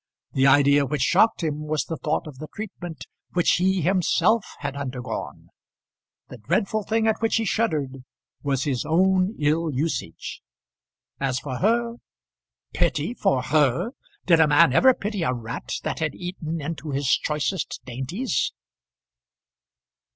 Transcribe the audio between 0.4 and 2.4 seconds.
idea which shocked him was the thought of